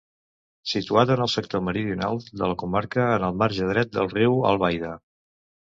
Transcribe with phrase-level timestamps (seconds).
[0.69, 4.99] Situat en el sector meridional de la comarca en el marge dret del riu Albaida.